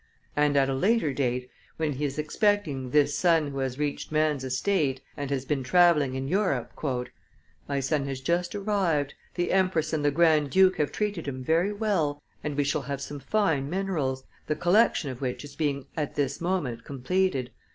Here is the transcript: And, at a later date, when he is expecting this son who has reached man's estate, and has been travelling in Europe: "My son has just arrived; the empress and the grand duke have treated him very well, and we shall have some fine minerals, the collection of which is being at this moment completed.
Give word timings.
And, 0.35 0.57
at 0.57 0.67
a 0.67 0.73
later 0.73 1.13
date, 1.13 1.47
when 1.77 1.93
he 1.93 2.05
is 2.05 2.17
expecting 2.17 2.89
this 2.89 3.15
son 3.15 3.51
who 3.51 3.59
has 3.59 3.77
reached 3.77 4.11
man's 4.11 4.43
estate, 4.43 4.99
and 5.15 5.29
has 5.29 5.45
been 5.45 5.61
travelling 5.61 6.15
in 6.15 6.27
Europe: 6.27 6.71
"My 7.67 7.79
son 7.79 8.07
has 8.07 8.19
just 8.19 8.55
arrived; 8.55 9.13
the 9.35 9.51
empress 9.51 9.93
and 9.93 10.03
the 10.03 10.09
grand 10.09 10.49
duke 10.49 10.77
have 10.77 10.91
treated 10.91 11.27
him 11.27 11.43
very 11.43 11.71
well, 11.71 12.23
and 12.43 12.57
we 12.57 12.63
shall 12.63 12.81
have 12.81 12.99
some 12.99 13.19
fine 13.19 13.69
minerals, 13.69 14.23
the 14.47 14.55
collection 14.55 15.11
of 15.11 15.21
which 15.21 15.43
is 15.45 15.55
being 15.55 15.85
at 15.95 16.15
this 16.15 16.41
moment 16.41 16.83
completed. 16.83 17.51